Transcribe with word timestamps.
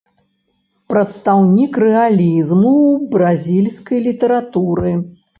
Прадстаўнік 0.91 1.73
рэалізму 1.83 2.71
ў 2.77 3.11
бразільскай 3.13 3.99
літаратуры. 4.07 4.95